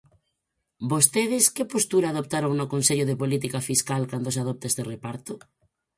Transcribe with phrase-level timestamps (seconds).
[0.91, 5.33] ¿Vostedes que postura adoptaron no Consello de Política Fiscal cando se adopta este reparto?